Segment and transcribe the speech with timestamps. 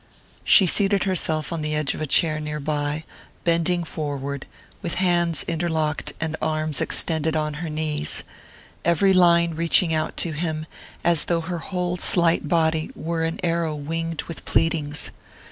[0.43, 3.03] She seated herself on the edge of a chair near by,
[3.43, 4.47] bending forward,
[4.81, 8.23] with hands interlocked and arms extended on her knees
[8.83, 10.65] every line reaching out to him,
[11.03, 15.11] as though her whole slight body were an arrow winged with pleadings.